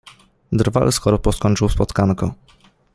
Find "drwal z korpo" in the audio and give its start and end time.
0.51-1.31